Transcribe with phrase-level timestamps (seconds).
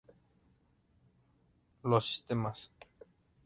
[1.83, 2.71] Los sistemas